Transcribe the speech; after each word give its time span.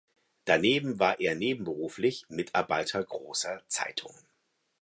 Daneben 0.45 0.97
war 0.97 1.19
er 1.19 1.35
nebenberuflich 1.35 2.25
Mitarbeiter 2.27 3.03
großer 3.03 3.61
Zeitungen. 3.67 4.25